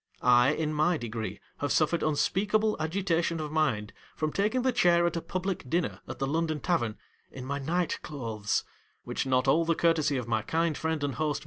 [0.23, 5.15] I, in my degree, have suffered unspeakable agitation of mind from taking the chair at
[5.15, 6.97] a public dinner at the London Tavern
[7.29, 8.63] in my night clothes,
[9.03, 10.71] which not all the courtesy of feel the cold air unpleasant, then return to j
[10.71, 11.39] my kind friend and host MR.